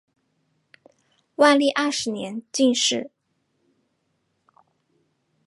[1.35, 3.11] 万历二十年进士。